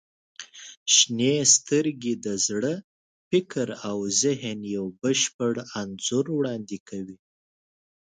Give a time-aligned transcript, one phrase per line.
[0.95, 2.73] •شنې سترګې د زړه،
[3.29, 7.17] فکر او ذهن یو بشپړ انځور وړاندې کوي.